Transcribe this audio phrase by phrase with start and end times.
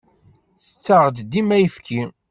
[0.63, 2.01] Tettaɣ-d dima ayefki.